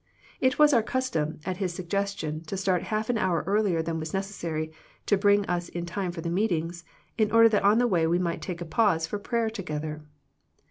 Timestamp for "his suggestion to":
1.57-2.57